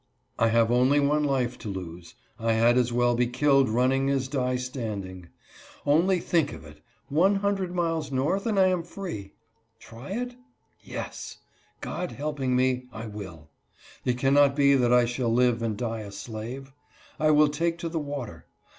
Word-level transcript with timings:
I 0.39 0.47
have 0.47 0.71
only 0.71 0.99
one 0.99 1.23
life 1.23 1.59
to 1.59 1.69
lose. 1.69 2.15
I 2.39 2.53
had 2.53 2.75
as 2.75 2.91
well 2.91 3.13
be 3.13 3.27
killed 3.27 3.69
running 3.69 4.09
as 4.09 4.27
die 4.27 4.55
standing. 4.55 5.27
Only 5.85 6.19
think 6.19 6.53
of 6.53 6.65
it: 6.65 6.81
one 7.09 7.35
hundred 7.35 7.75
miles 7.75 8.11
north, 8.11 8.47
and 8.47 8.57
I 8.57 8.69
am 8.69 8.81
free! 8.81 9.35
Try 9.79 10.09
it? 10.13 10.35
Yes! 10.79 11.37
God 11.81 12.13
helping 12.13 12.55
me, 12.55 12.87
I 12.91 13.05
will. 13.05 13.51
It 14.03 14.17
cannot 14.17 14.55
be 14.55 14.73
that 14.73 14.91
I 14.91 15.05
shall 15.05 15.31
live 15.31 15.61
and 15.61 15.77
die 15.77 15.99
a 15.99 16.11
slave. 16.11 16.73
I 17.19 17.29
will 17.29 17.49
take 17.49 17.77
to 17.77 17.87
the 17.87 17.99
water. 17.99 18.47